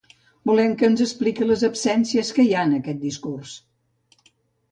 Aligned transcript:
Volem 0.49 0.71
que 0.77 0.87
ens 0.91 1.01
expliqui 1.05 1.47
les 1.49 1.65
absències 1.67 2.33
que 2.37 2.45
hi 2.47 2.55
ha 2.55 2.63
en 2.69 2.73
aquell 2.79 2.99
discurs. 3.05 3.55